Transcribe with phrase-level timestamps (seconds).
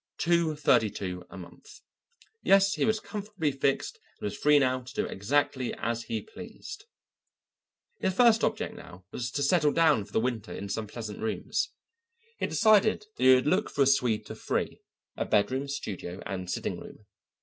[0.17, 1.81] Two thirty two a month.
[2.41, 6.85] Yes, he was comfortably fixed and was free now to do exactly as he pleased.
[7.99, 11.69] His first object now was to settle down for the winter in some pleasant rooms.
[12.39, 14.81] He had decided that he would look for a suite of three
[15.15, 17.05] a bedroom, studio, and sitting room.